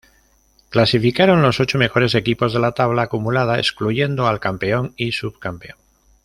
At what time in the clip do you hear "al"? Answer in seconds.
4.25-4.39